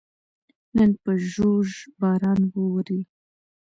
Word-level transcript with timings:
نن 0.77 0.91
په 1.03 1.11
ژوژ 1.31 1.69
باران 1.99 2.39
ووري 2.53 3.01